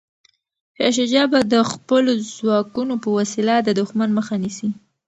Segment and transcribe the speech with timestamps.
[0.77, 4.69] شاه شجاع به د خپلو ځواکونو په وسیله د دښمن مخه نیسي.